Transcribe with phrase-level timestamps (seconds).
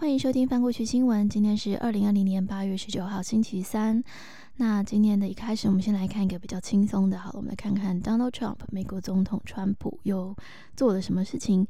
[0.00, 1.28] 欢迎收听翻过去新闻。
[1.28, 4.00] 今天是二零二零年八月十九号，星期三。
[4.58, 7.18] 那今天的一开始，我们先来看一个比较轻松的。
[7.18, 10.36] 好了，我们来看看 Donald Trump 美国总统川普又
[10.76, 11.66] 做了什么事情。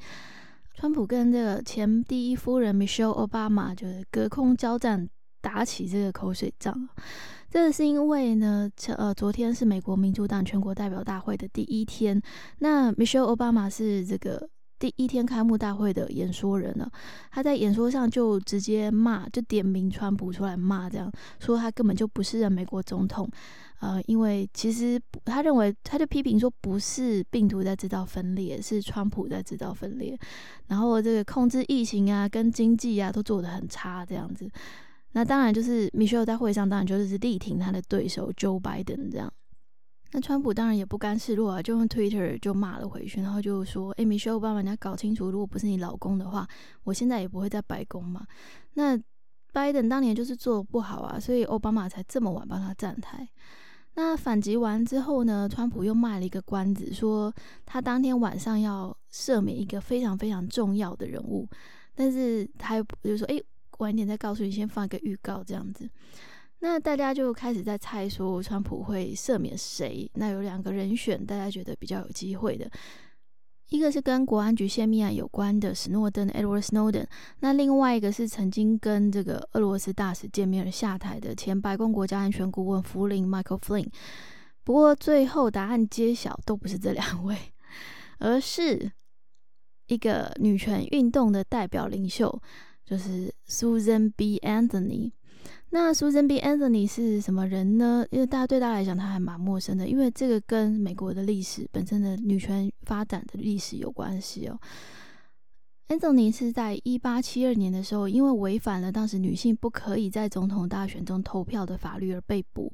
[0.75, 5.09] 川普跟这个前第一夫人 Michelle Obama 就是隔空交战，
[5.41, 6.87] 打起这个口水仗。
[7.51, 12.21] 这是因为呢，呃，昨天是美国民主党全国代表大会的第一天。
[12.59, 14.51] 那 Michelle Obama 是这个。
[14.79, 16.89] 第一天开幕大会的演说人呢，
[17.33, 21.11] 他在演说上就直接骂，就点名川普出来骂，这样
[21.41, 23.29] 说他根本就不是美国总统，
[23.81, 30.17] 呃，因为其实他认为他就批评说不是病毒在制造分裂，是川普在制造分裂，
[30.69, 34.49] 然后这个控制疫情啊，跟经济啊都做得很差这样子。
[35.13, 39.33] 那当然就是米歇尔在会上当然就是力挺他的对手 Joe Biden 这样。
[40.11, 46.49] 那川普当然也不甘示弱啊，就用 Twitter 就骂了回去，然后就说：“哎，Michelle Obama，你要搞清楚，如果不是你老公的话，
[46.85, 48.27] 我现在也不会在白宫嘛。
[48.73, 48.99] 那
[49.53, 53.29] 拜登当年就是做不好啊，所以奥巴马才这么晚帮他站台。
[53.97, 57.31] 那反击完之后呢，川普又卖了一个关子，说
[57.67, 61.47] 他当天晚上要赦免一个非常非常重要的人物，
[61.95, 63.39] 但是他又就说：哎，
[63.79, 65.87] 晚一点再告诉你，先放一个预告这样子。”
[66.61, 70.11] 那大家就开始在猜说，川普会赦免谁？
[70.15, 72.69] 那有两个人选，大家觉得比较有机会的，
[73.69, 77.07] 一个是跟国安局泄密案有关的史诺登 （Edward Snowden），
[77.41, 83.89] 那另外一个是曾经跟这个俄罗斯大使见面而下台的前白宫国家安全顾问弗林 （Michael Flynn）。
[84.65, 87.37] 不过最后答案揭晓，都不是这两位，
[88.19, 88.91] 而是
[89.87, 92.43] 一个女权运动的代表领袖，
[92.85, 94.41] 就是 Susan B.
[94.41, 95.13] Anthony。
[95.71, 96.41] 那 Susan B.
[96.41, 98.07] Anthony 是什么人呢？
[98.11, 104.59] 因为大家对他来讲，他还蛮陌生的，因为这个跟美国的历史本身的女权发展的历史有关系哦。
[105.89, 112.71] Anthony 是在一八七二年的时候，因为违反了当时女性不可以在总统大选中投票的法律而被捕，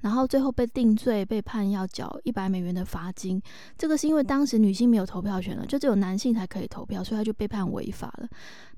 [0.00, 3.42] 然后最后被定罪，被判要缴一百美元的罚金。
[3.76, 8.28] 这个是因为当时女性没有投票权了，就只有男性才可以投票，所以他就被判违法了。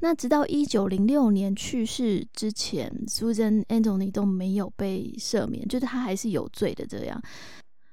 [0.00, 7.22] 那直到一九零六年去世之前，Susan Anthony 都没有被赦免，就是他还是有罪的这样。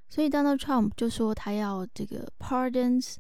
[0.08, 3.16] 所以 Donald Trump 就说他要这个 pardons。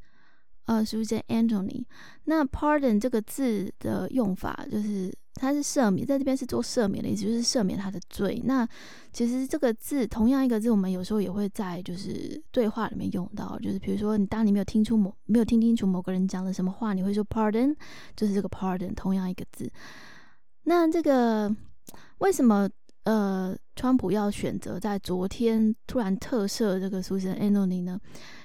[0.66, 1.84] 呃，Susan Anthony，
[2.26, 8.42] 那 pardon 这个字的用法就是它是赦免，在这边是做赦免的意思，就是赦免他的罪。
[8.46, 8.66] 那
[9.12, 17.76] 其实这个字同样一个字，我们有时候也会在就是对话里面用到，就是比如说你当你没有听出某没有听清楚某个人讲了什么话，你会说 pardon，
[18.16, 19.70] 就是这个 pardon 同样一个字。
[20.64, 21.54] 那这个
[22.20, 22.70] 为什么
[23.04, 28.00] 呃，川普要选择在昨天突然特赦这个 Susan Anthony 呢？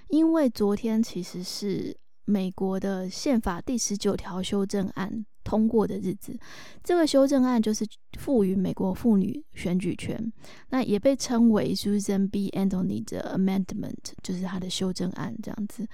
[0.08, 1.94] 因为昨天其实是。
[2.26, 6.36] 美国的宪法第十九条修正案通过的日子，
[6.82, 7.86] 这个修正案就是
[8.18, 10.32] 赋予美国妇女选举权，
[10.70, 12.50] 那也被称为 Susan B.
[12.50, 15.86] Anthony 的 Amendment，就是他的修正案这样子。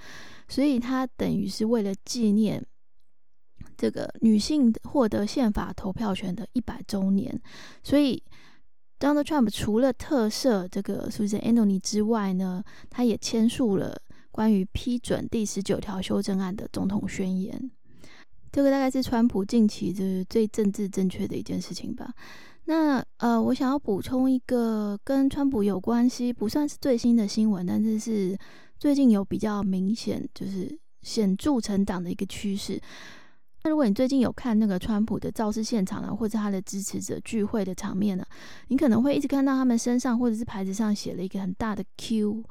[0.47, 2.65] 所以，他等于是为了纪念
[3.77, 7.39] 这个女性获得宪法投票权的一百周年，
[7.83, 8.23] 所以
[8.99, 14.01] Donald Trump 除了特赦这个 Susan Anthony 之外呢，他也签署了。
[14.33, 17.69] 关于批准第十九条修正案的总统宣言，
[18.51, 22.11] 这个大概是川普近期就是最政治正确的一件事情吧。
[22.65, 28.35] 那呃，我想要补充一个跟川普有关系，不算是最新的新闻，但是是
[28.79, 32.81] 最近有比较明显就是显著成长的一个趋势。
[33.63, 38.25] 那如果你最近有看那个川普的造势现场啊，或者他的支持者聚会的场面呢，
[38.69, 42.43] 你可能会一直看到他们身上或者是牌子上写了一个很大的 Q。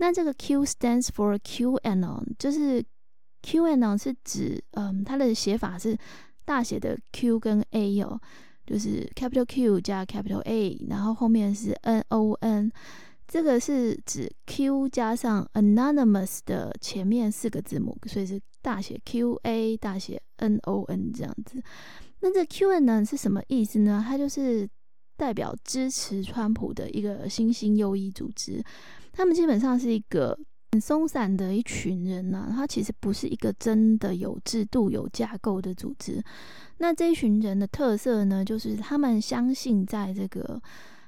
[0.00, 2.82] 那这个 Q stands for QAnon，就是
[3.42, 5.94] QAnon 是指，嗯，它的写法是
[6.46, 8.18] 大写的 Q 跟 A 哦，
[8.66, 12.72] 就是 capital Q 加 capital A，然后后面是 N O N，
[13.28, 21.62] 这个是指 Q 加上 anonymous 的前面四个字母，所以是大写 Q A 大写 N O N 这样子。
[22.20, 24.02] 那这 QAnon 是什么意思呢？
[24.08, 24.66] 它就是
[25.18, 28.64] 代表支持川普的一个新兴右翼组织。
[29.12, 30.38] 他们基本上是一个
[30.72, 36.22] 很松散的一群人呐，他其实不是一个真的有制度、有架构的组织。
[36.78, 40.60] 那这一群人的特色呢，就是他们相信在这个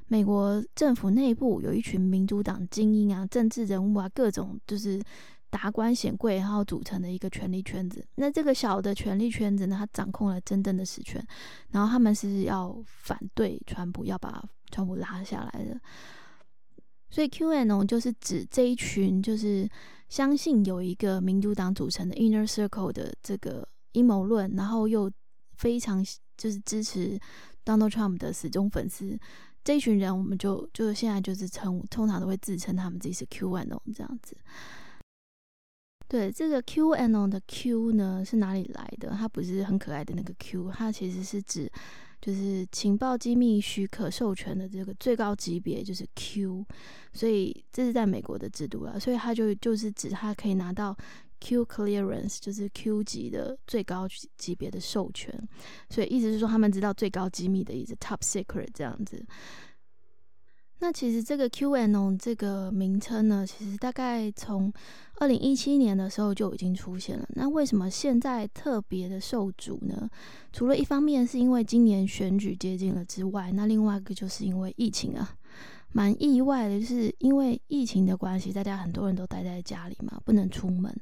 [0.08, 5.00] 美国政府内部有一群民主党精英啊、政治人物啊、各种就是
[5.48, 8.04] 达官显贵，然后组成的一个权力圈子。
[8.16, 11.24] 那这个小的权力圈子呢，他掌控了真正的实权，
[11.70, 15.80] 然后他们是要反对川普，要把川普拉下来的。
[17.12, 19.68] 所以 QAnon 就是指这一群，就是
[20.08, 25.12] 相信有一个民主党组成的 Inner Circle 的这个阴谋论，然后又
[25.52, 26.02] 非常
[26.38, 27.20] 就是支持
[27.66, 29.18] Donald Trump 的死忠粉丝。
[29.62, 34.34] 这一群人，我们就就现在就是称，通常都会自称他们自己是 QAnon 这样子。
[36.08, 39.10] 对，这个 QAnon 的 Q 呢是哪里来的？
[39.10, 41.70] 它不是很可爱的那个 Q，它其实是指
[42.22, 46.64] 就是情报机密许可授权的这个最高级别就是 Q，
[47.12, 50.96] 所以这是在美国的制度了，所以他就就是指他可以拿到。
[51.44, 54.06] Q clearance 就是 Q 级的最高
[54.38, 55.36] 级别的授权，
[55.90, 59.26] 所以意思是说他们知道最高机密的意思，top secret 这样子。
[60.82, 64.72] 那其实这个 QAnon 这个名称呢，其实大概从
[65.20, 67.24] 二零一七年的时候就已经出现了。
[67.36, 70.10] 那为什么现在特别的受阻呢？
[70.52, 75.36] 除了一方面是因为今年选举接近了之外，那另外一个就是因为疫情啊。
[75.92, 80.94] 蛮意外的，就是因为疫情的关系，大家很多人都待在家里嘛，不能出门，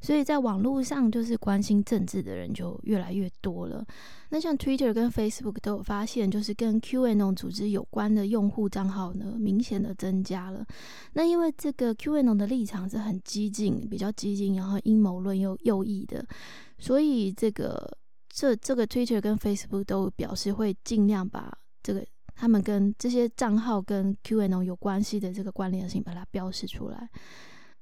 [0.00, 3.84] 所以在网络上就是关心政治的人就越来越多了。
[4.30, 10.64] 那像 Twitter 跟 Facebook 都有发现，就是跟 QAnon 组织有关的用户账号呢，明显的增加了。
[11.12, 16.24] 那因为这个 QAnon 的立场是很激进，比较激进，然后阴谋论又右翼的，
[16.78, 17.98] 所以这个
[18.28, 21.52] 这这个 Twitter 跟 Facebook 都表示会尽量把
[21.82, 22.04] 这个。
[22.38, 27.08] 他们跟这些账号跟 QAnon 有关系的这个关联性，把它标示出来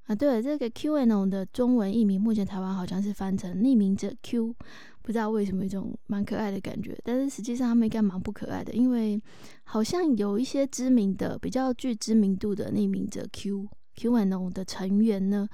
[0.07, 0.15] 啊。
[0.15, 4.55] 对了，这个 QAnon 的中文译名，目前台湾好像是翻成匿名者 Q，
[5.03, 6.97] 不知道为什么一种蛮可爱的感觉。
[7.03, 9.21] 但是实际上他们应该蛮不可爱的，因为
[9.65, 15.49] 好像有一些知名的、比较具知名度的匿名者 Q QAnon 的成员呢，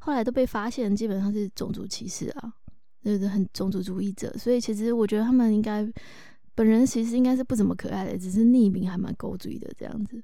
[0.00, 2.52] 后来都被发现基本上是种族歧视啊，
[3.04, 4.36] 就是很种族主义者。
[4.36, 5.88] 所以其实我觉得他们应该。
[6.60, 10.22] 本人其实应该是不怎么可爱的，只是匿名还蛮勾嘴的这样子。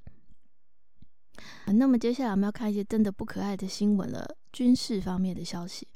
[1.69, 5.89] 那么接下来我们要看一些真的不可爱的新闻了，军事方面的消息。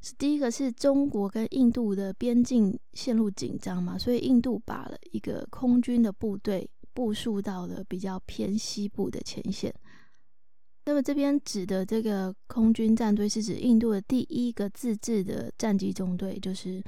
[0.00, 9.72] 是第一个是中国跟印度的边境陷入紧张嘛，所以印度把了一个空军的部队部署到了比较偏西部的前线。
[10.86, 16.82] 那么这边指的这个空军战队是指印度的第一个自制的战机中队，就是。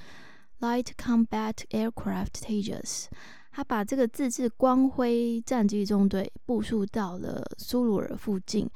[0.60, 3.06] Light Combat Aircraft Tejas，
[3.50, 8.68] 他把这个自制光辉战机中队部署到了苏鲁尔附近。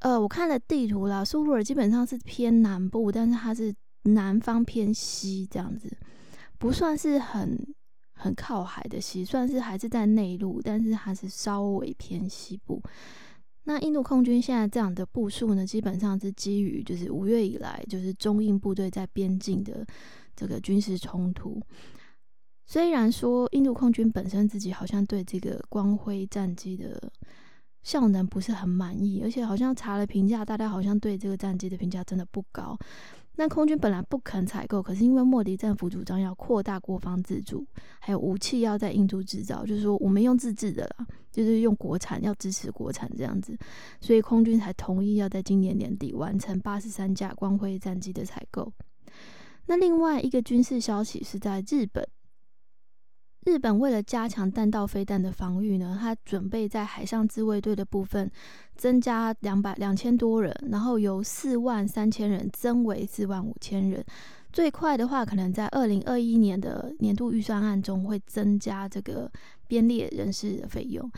[0.00, 3.74] 呃，我看了地图啦，苏鲁尔基本上是偏南部，但是它是
[4.04, 5.90] 南方偏西这样子，
[6.58, 7.58] 不算是很
[8.12, 12.82] 很靠海的西，算是还是在内陆，但是它是稍微偏西部。
[13.64, 19.86] 那印度空军现在这样的部署呢，基本上是基于就是五月以来就是中印部队在边境的。
[20.36, 21.60] 这个军事冲突，
[22.64, 27.12] 虽然说印度空军本身自己好像对这个光辉战机的
[27.82, 32.74] 效能不是很满意，而且好像查了评价，大家好像对这个战机的评价真的不高。
[33.40, 37.66] 那空军本来不肯采购，可是因为莫迪政府主张要扩大国防自主，
[37.98, 43.56] 还有武器要在印度制造，就是说我们用自制的啦，就是用国产，要支持国产这样子，
[43.98, 48.70] 所以空军才同意要在今年年底完成八十三架光辉战机的采购。
[49.64, 52.06] 那另外一个军事消息是在日本，
[53.46, 58.30] 日本为了加强弹道飞弹的防御呢，它准备在海上自卫队的部分
[58.76, 64.04] 增加两百两千多人，然后由四万三千人增为四万五千人。
[64.52, 69.30] 最快的话，可能在二零二一年的年度预算案中会增加这个
[69.66, 71.10] 编列人士的费用。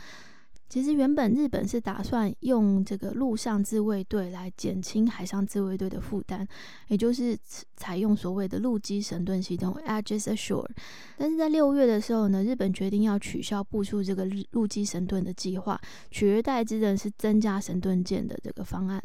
[0.73, 6.47] 其实原本日本是打算用这个陆上自卫队来减轻海上自卫队的负担，
[6.87, 7.37] 也就是
[7.77, 10.67] 采用所谓的陆基神盾系统 Aegis Ashore。
[11.15, 18.99] 但是在六月的时候呢，日本决定要取消部署这个陆基神盾的计划，取而代之的是增加神盾舰的这个方案。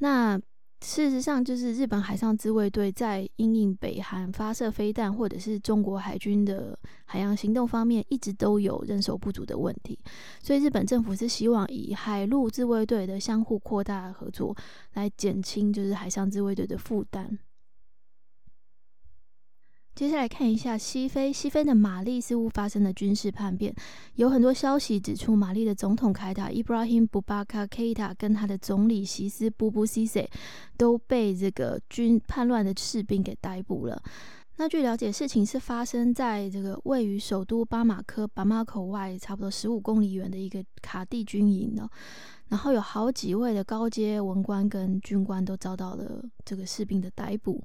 [0.00, 0.38] 那
[0.80, 9.98] 事实上，就是日本海上自卫队在应应北韩发射飞弹，或者是中国海军的海洋行动方面，一直都有人手不足的问题。
[10.40, 14.56] 所以，日本政府是希望以海陆自卫队的相互扩大合作，
[14.94, 17.38] 来减轻就是海上自卫队的负担。
[19.98, 23.74] 接下来看一下西非，西非的马利似乎发生了军事叛变，
[24.14, 30.30] 有很多消息指出，马利的总统凯塔 Ibrahim Boubacar Keita 跟他的总理西斯布布西塞
[30.76, 34.00] 都被这个军叛乱的士兵给逮捕了。
[34.58, 41.90] 那据了解，事情是发生在这个位于首都巴马科巴马口外差不多十五公里远的一个卡地军营呢，
[42.46, 47.60] 然后有好几位的高阶文官跟军官都遭到了这个士兵的逮捕。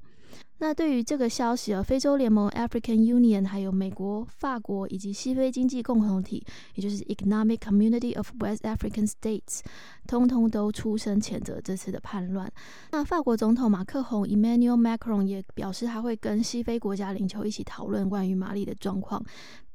[0.58, 9.60] 那对于这个消息啊，非洲联盟 （African Union） 还有美国、法国以及西非经济共同体，也就是 Economic Community of West African States，
[10.06, 12.50] 通通都出声谴责这次的叛乱。
[12.92, 19.22] 那法国总统马克宏 （Emmanuel Macron） 也表示，他会跟西非国家领袖一起讨论关于马里的状况。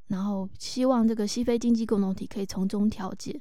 [0.09, 3.39] 然后希望这个西非经济共同体可以从中调解。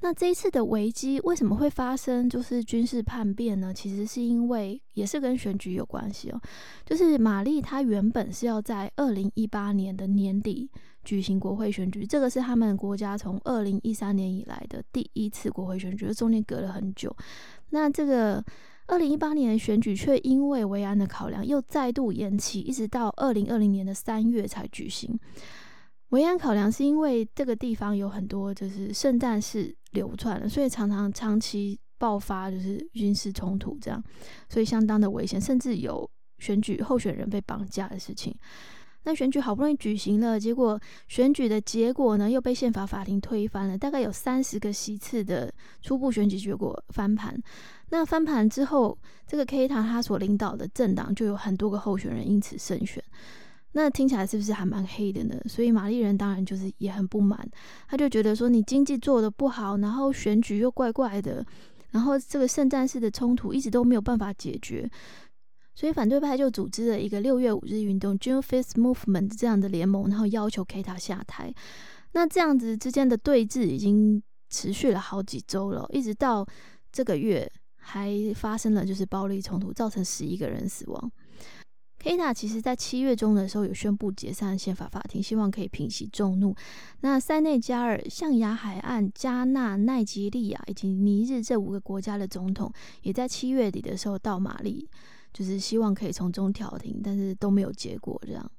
[0.00, 2.28] 那这一次的危机为什么会发生？
[2.28, 3.72] 就是军事叛变呢？
[3.72, 6.40] 其实是因为也是跟选举有关系哦。
[6.84, 10.68] 就是玛丽她原本是要在二零一八年的年底
[11.04, 17.14] 举行国会选举，这个是他们国家从二零一三年以来的第一次国会选举，中间隔了很久。
[17.70, 18.44] 那这个
[18.86, 25.18] 二零一八年的选举却因为维安的考量又再度延期，一直到二零二零年的三月才举行。
[26.10, 34.02] 维安考量是因为这个地方有很多就是圣战士流窜了，所以常常长期爆发就是军事冲突这样，
[34.48, 36.08] 所以相当的危险，甚至有
[36.38, 38.34] 选举候选人被绑架的事情。
[39.06, 47.36] 那选举好不容易举行了，结果选举的结果呢又被宪法法庭推翻了，大概有三十个席次的初步选举结果翻盘。
[47.90, 48.96] 那翻盘之后，
[49.26, 53.02] 这个 K 塔他所领导的政党就有很多个候选人因此胜选。
[53.76, 55.36] 那听起来是不是还蛮黑的呢？
[55.48, 57.48] 所以玛丽人当然就是也很不满，
[57.88, 61.44] 他就觉得说你经济做的不好，然后选举又怪怪的，
[61.90, 64.88] 然后这个圣战士的冲突一直都没有办法解决，
[65.74, 71.52] 所以反对派就组织了一个六月五日运动 （June Fifth Movement） 这样的联盟，然后要求 K 塔下台。
[72.12, 76.46] 那这样子之间的对峙已经持续了好几周了，一直到
[76.92, 81.12] 这个月还发生了就是暴力冲突，造成十一个人死亡。
[82.04, 86.54] 黑塔其实在七月中的时候有宣布解散宪法法庭，希望可以平息众怒。
[87.00, 92.70] 那塞内加尔、象牙海岸、加纳、奈及利亚以及尼日这五个国家的总统，
[93.00, 94.86] 也在七月底的时候到马利，
[95.32, 98.20] 就是希望可以从中调停，但是都没有结果。
[98.26, 98.52] 这样，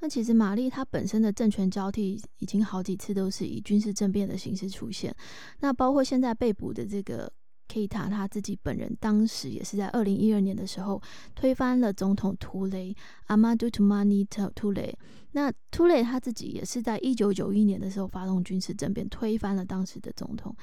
[0.00, 5.14] 那其实马利它本身的政权交替已经好几次都是以军事政变的形式出现，
[5.60, 7.30] 那包括现在被捕的这个。
[7.74, 11.02] K 塔他自己本人当时也是在二零一二年的时候
[11.34, 12.94] 推翻了总统图雷
[13.26, 14.96] 阿马杜图马尼特图雷。
[15.32, 20.54] 那图雷他自己也是在一九九一年的时候发动军事政变，推翻了当时的总统。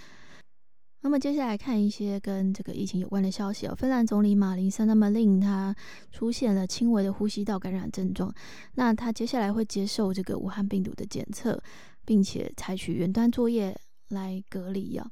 [1.01, 3.75] 那么接下来看一些跟这个疫情有关的消息哦。
[3.75, 5.75] 芬兰总理马林森那么令他
[6.11, 8.33] 出现了轻微的呼吸道感染症状，
[8.75, 11.61] 那他接下来会接受这个武汉病毒的检测，
[12.05, 13.77] 并且采取远端作业
[14.07, 15.11] 来隔离啊。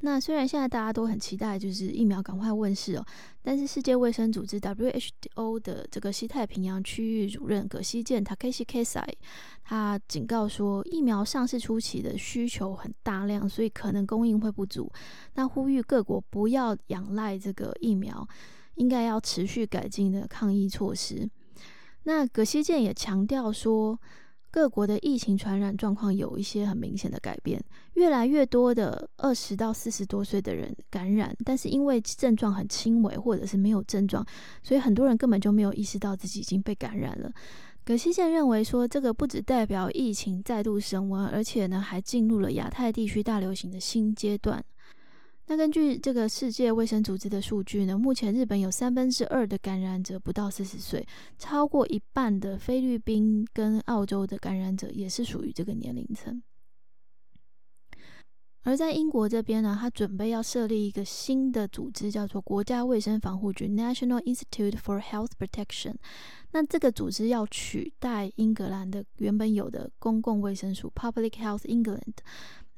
[0.00, 3.04] 那虽然现在大家都很期待，就是疫苗赶快问世哦，
[3.42, 9.12] 但是世界卫生组织 WHO 的这个西太平洋区域主任葛西健 （Takeshi Kasai）
[9.64, 14.88] 他警告说，疫苗上市初期的需求很大量，所以可能供应会不足。
[15.34, 18.26] 那呼吁各国不要仰赖这个疫苗，
[18.76, 21.28] 应该要持续改进的抗疫措施。
[22.04, 23.98] 那葛西健也强调说。
[24.58, 27.62] 各国的疫情传染状况有一些很明显的改变，
[27.94, 34.26] 越来越多的二十到四十多岁的人感染，但是因为症状很轻微或者是没有症状，
[34.64, 37.30] 所以很多人根本就没有意识到自己已经被感染了。
[37.84, 44.60] 葛西健认为说，这个不只代表疫情再度升温，而且呢还进入了亚太地区大流行的新阶段。
[45.50, 51.06] 那根据这个世界卫生组织的数据呢，目前日本有三分之二的感染者不到四十岁，
[51.38, 56.42] 超过一半的菲律宾跟澳洲的感染者也是属于这个年龄层。
[58.64, 65.94] 而在英国这边呢，他准备要设立一个新的组织，叫做国家卫生防护局 （National Institute for Health Protection）。
[66.52, 72.16] 那这个组织要取代英格兰的原本有的公共卫生署 （Public Health England）。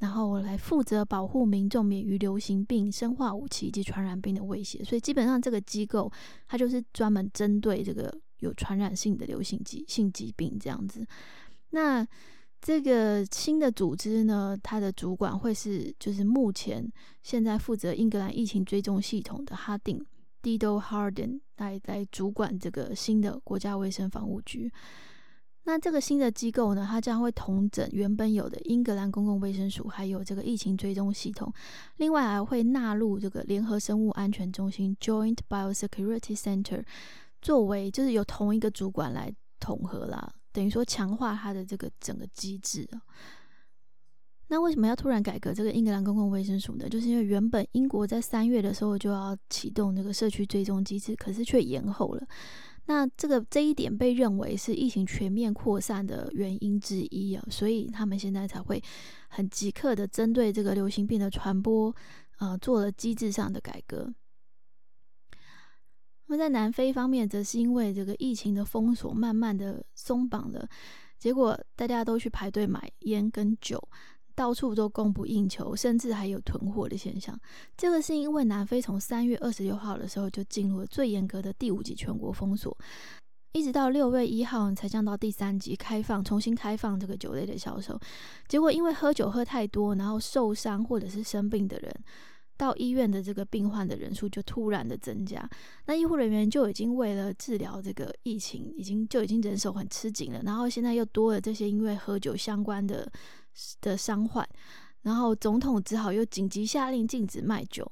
[0.01, 6.11] 然后来负责保护民众免于流行病、生化武器以及传染病的威胁，所以基本上这个机构
[6.49, 11.07] 它就是专门针对这个有传染性的流行疾性疾病这样子。
[11.71, 12.07] 那
[12.63, 16.91] 这个新的组织呢，它的主管会是就是目前
[17.23, 20.05] 现在负责英格兰疫情追踪系统的哈定
[20.43, 24.73] （Dido Harden） 来来主管这个新的国家卫生防务局。
[25.65, 31.53] 那这个新的机构呢，它将会统整原本有的英格兰公共卫生署，还有这个疫情追踪系统，
[31.99, 36.83] 另外还会纳入这个联合生物安全中心 （Joint Biosecurity Center）
[37.43, 42.89] 作为，就是由同一个主管来统合啦，等于说强化它的这个整个机制。
[44.49, 46.89] 那为什么要突然改革这个英格兰公共卫生署呢？
[46.89, 52.27] 就是因为原本英国在三月的时候就要启动这个社区追踪机制，可是却延后了。
[52.87, 58.83] 那这个这一点被认为是疫情全面扩散的原因之一啊，所以他们现在才会
[59.29, 61.95] 很即刻的针对这个流行病的传播，
[62.39, 64.13] 呃，做了机制上的改革。
[66.27, 70.69] 那么在南非方面，则是因为这个疫情的封锁慢慢的松绑了，
[71.19, 73.81] 结果大家都去排队买烟跟酒，
[74.41, 77.39] 到处都供不应求，甚至还有囤货的现象。
[77.77, 82.75] 这个是因为南非从三月二十六号的时候就进入了最严格的第五级全国封锁，
[83.53, 88.01] 一直到六月一号才降到第三级开放，重新开放这个酒类的销售。
[88.49, 91.95] 结果因为喝酒喝太多，然后受伤或者是生病的人。
[92.57, 95.49] 到医院的这个病患的人数就突然的增加，
[95.87, 100.43] 那医护人员就已经为了治疗这个疫情，已经就已经人手很吃紧了。
[100.45, 103.11] 然后现在又多了这些因为喝酒相关的
[103.81, 104.47] 的伤患，
[105.03, 107.91] 然后总统只好又紧急下令禁止卖酒，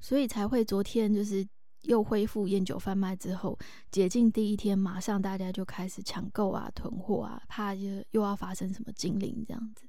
[0.00, 1.46] 所以才会昨天就是
[1.82, 3.58] 又恢复烟酒贩卖之后，
[3.90, 9.86] 解禁第一天马上大家就开始抢购啊、囤货啊，怕又又要发生什么禁令这样子。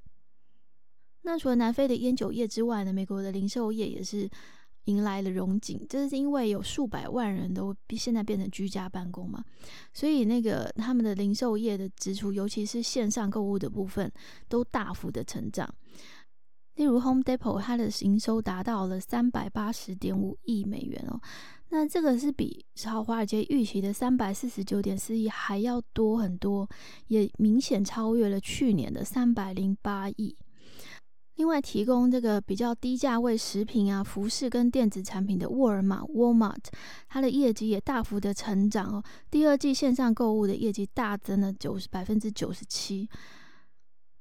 [1.21, 4.29] 那除了南非的烟酒业之外呢，美国的零售业也是
[4.85, 5.85] 迎来了荣景。
[5.89, 9.43] 这是因为有数百万人都现在变成居家办公嘛，
[9.93, 14.11] 所以那个他们的零售业的支出，尤其是线上购物的部分，
[14.47, 15.67] 都大幅的成长。
[16.75, 21.21] 例如 Home Depot，它的营收达到了三百八十点五亿美元哦，
[21.69, 26.67] 那这个是比超华尔街预期的三百四十九点四亿还要多很多，
[27.09, 30.35] 也明显超越了去年的三百零八亿。
[31.35, 36.65] 另外，提供这个比较低价位食品啊、服饰跟电子产品的沃尔玛 （Walmart），
[37.09, 39.03] 它的业绩也大幅的成长哦。
[39.31, 43.09] 第二季线上购物的业绩大增了九十百分之九十七。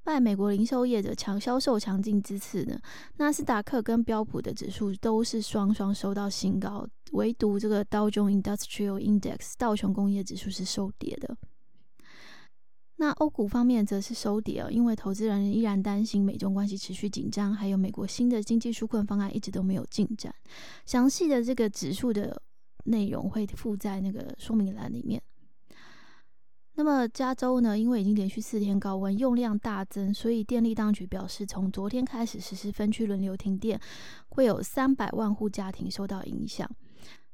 [0.04, 2.76] 拜美国零售业的强销售强劲之次呢，
[3.18, 11.36] 纳斯达克跟标普的指数都是双双收到新高，唯独这个道琼 Industrial Index 道琼工业指数是收跌的。
[13.02, 20.32] 那欧股方面则是收跌哦，因为投资人依然担心美中关系持续紧张，还有美国新的经济纾困方案一直都没有进展。
[20.86, 22.40] 详细的这个指数的
[22.84, 25.20] 内容会附在那个说明栏里面。
[26.74, 33.80] 那么加州呢，因为已经连续四天高温，用量大增，所以电力当局表示，从昨天开始实施分区轮流停电，
[34.28, 36.70] 会有三百万户家庭受到影响。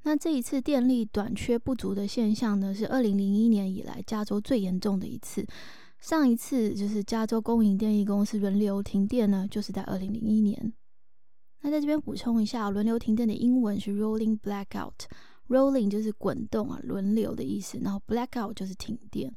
[0.04, 5.46] 那这一次电力短缺不足的现象呢，是二零零一年以来加州最严重的一次。
[5.98, 10.72] 上一次就是加州公营电力公司轮流停电呢，就是在二零零一年。
[11.60, 14.94] 那在这边补充一下，轮流停电的英文是 rolling blackout。
[15.48, 19.34] rolling 就是滚动啊，轮流的意思，然后 blackout 就是停电。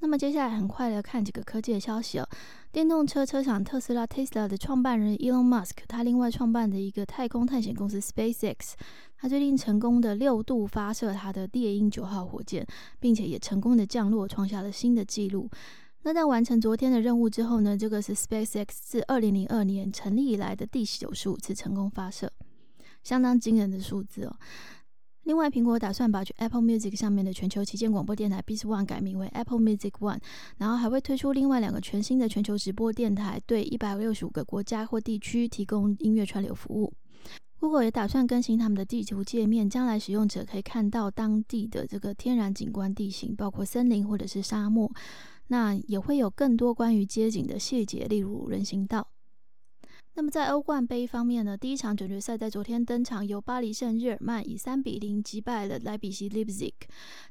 [0.00, 2.28] 那么接下来很快的看几个科技的消息哦。
[2.70, 8.74] 电动车车厂特斯拉 Tesla 的创办人 Elon Musk，他另外创办的一个太空探险公司 SpaceX，
[9.16, 12.64] 他最近成功的六度发射他的猎鹰九号火箭，
[13.00, 15.50] 并且也成功的降落，创下了新的纪录。
[16.02, 22.32] 那在完成昨天的任务之后呢，这个是 SpaceX 自二零零二年成立以来的第九十五次成功发射，
[23.02, 24.36] 相当惊人的数字哦。
[25.28, 30.18] 另外，苹果打算把 Apple Music 上面的全球旗舰广播电台 Beats One 改名为 Apple Music One，
[30.56, 36.90] 然后还会推出另外两个全新的全球直播电台，对一百六十五个国家或地区提供音乐串流服务。
[37.60, 44.90] Google 也打算更新他们的地图界面，将来使用者可以看到当地的这个天然景观地形，包括森林或者是沙漠。
[45.48, 49.06] 那也会有更多关于街景的细节，例如人行道。
[50.18, 56.72] 那么在欧冠杯方面呢，第一场准决赛在昨天登场，由巴黎圣日耳曼以三比零击败了莱比锡 Leipzig。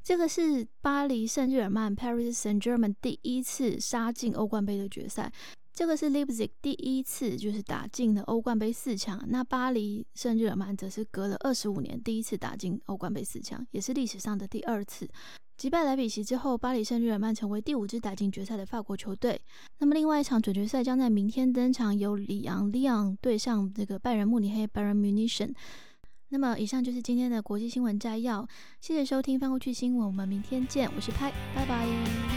[0.02, 5.30] 这个是巴黎圣日耳曼 Paris Saint German 第一次杀进欧冠杯的决赛，
[5.78, 9.24] 这个是 Leipzig 第一次就是打进了欧冠杯四强。
[9.28, 15.08] 那巴黎圣日耳曼则是隔了二十五年第一次打进欧冠杯四强，也是历史上的第二次。
[15.56, 19.40] 击败莱比锡之后，巴黎圣日耳曼成为第五支打进决赛的法国球队。
[19.78, 25.48] 那么，另外一场准决赛将在明天登场，由里昂 （Lyon） 对上这个拜仁慕尼黑 （Bayern Munich）。
[26.30, 28.48] 那么，以上就是今天的国际新闻摘要。
[28.82, 30.90] 谢谢收听翻过去新闻，我们明天见。
[30.96, 32.37] 我是派，拜拜。